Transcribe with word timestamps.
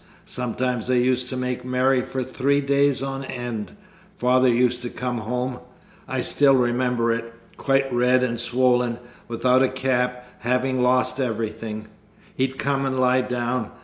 Sometimes 0.25 0.87
they 0.87 0.99
used 0.99 1.29
to 1.29 1.37
make 1.37 1.63
merry 1.63 2.01
for 2.01 2.23
three 2.23 2.59
days 2.59 3.03
on 3.03 3.23
end. 3.23 3.73
Father 4.17 4.47
used 4.49 4.81
to 4.81 4.89
come 4.89 5.19
home 5.19 5.59
I 6.07 6.21
still 6.21 6.55
remember 6.55 7.11
it 7.13 7.31
quite 7.55 7.93
red 7.93 8.23
and 8.23 8.39
swollen, 8.39 8.97
without 9.27 9.61
a 9.61 9.69
cap, 9.69 10.25
having 10.39 10.81
lost 10.81 11.19
everything: 11.19 11.85
he'd 12.35 12.57
come 12.57 12.87
and 12.87 12.99
lie 12.99 13.21
down. 13.21 13.69